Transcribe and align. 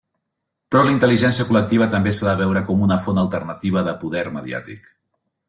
Però 0.75 0.79
la 0.85 0.93
intel·ligència 0.95 1.45
col·lectiva 1.49 1.87
també 1.91 2.13
s'ha 2.21 2.25
de 2.39 2.39
veure 2.41 2.65
com 2.71 2.81
una 2.87 2.99
font 3.05 3.23
alternativa 3.27 3.87
de 3.91 3.95
poder 4.07 4.27
mediàtic. 4.41 4.91